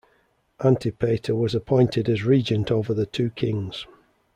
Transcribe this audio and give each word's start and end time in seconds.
Antipater 0.63 1.35
was 1.35 1.53
appointed 1.53 2.09
as 2.09 2.25
regent 2.25 2.71
over 2.71 2.91
the 2.91 3.05
two 3.05 3.29
kings. 3.29 3.85